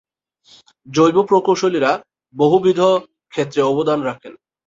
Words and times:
জৈব 0.87 1.17
প্রকৌশলীরা 1.23 1.91
বহুবিধ 2.35 2.79
ক্ষেত্রে 3.33 3.61
অবদান 3.61 3.99
রাখেন। 4.01 4.33